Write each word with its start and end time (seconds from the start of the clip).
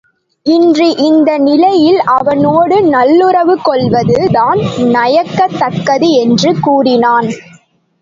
இன்று 0.45 0.87
இந்த 0.99 1.37
நிலையில் 1.37 1.99
அவனோடு 2.13 2.81
நல்லுறவு 2.89 3.57
கொள்வது 3.61 4.17
தான் 4.31 4.59
நயக்கத் 4.91 5.57
தக்கது 5.59 6.11
என்று 6.19 6.59
கூறினான். 6.59 7.29